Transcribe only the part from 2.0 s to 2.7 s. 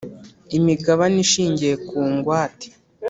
ngwate